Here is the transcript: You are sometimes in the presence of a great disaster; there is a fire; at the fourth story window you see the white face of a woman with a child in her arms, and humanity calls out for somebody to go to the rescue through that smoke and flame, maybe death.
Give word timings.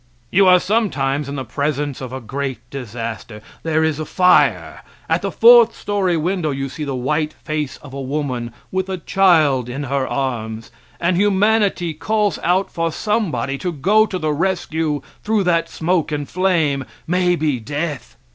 You 0.31 0.47
are 0.47 0.59
sometimes 0.59 1.29
in 1.29 1.35
the 1.35 1.45
presence 1.45 2.01
of 2.01 2.11
a 2.11 2.19
great 2.19 2.67
disaster; 2.71 3.39
there 3.61 3.83
is 3.83 3.99
a 3.99 4.03
fire; 4.05 4.81
at 5.07 5.21
the 5.21 5.31
fourth 5.31 5.75
story 5.77 6.17
window 6.17 6.49
you 6.49 6.69
see 6.69 6.83
the 6.83 6.95
white 6.95 7.33
face 7.33 7.77
of 7.83 7.93
a 7.93 8.01
woman 8.01 8.51
with 8.71 8.89
a 8.89 8.97
child 8.97 9.69
in 9.69 9.83
her 9.83 10.07
arms, 10.07 10.71
and 10.99 11.17
humanity 11.17 11.93
calls 11.93 12.39
out 12.41 12.71
for 12.71 12.91
somebody 12.91 13.59
to 13.59 13.71
go 13.71 14.07
to 14.07 14.17
the 14.17 14.33
rescue 14.33 15.03
through 15.23 15.43
that 15.43 15.69
smoke 15.69 16.11
and 16.11 16.27
flame, 16.27 16.83
maybe 17.05 17.59
death. 17.59 18.17